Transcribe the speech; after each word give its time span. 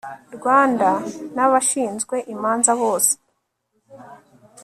rwanda, 0.35 0.89
n'abashinzwe 1.35 2.15
imanza 2.33 2.71
bose 2.81 3.13